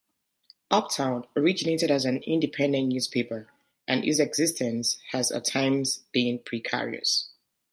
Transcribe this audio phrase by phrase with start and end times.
[0.71, 3.51] "Uptown" originated as an independent newspaper,
[3.87, 7.29] and its existence has at times been precarious.